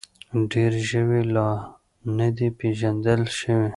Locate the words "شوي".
3.39-3.69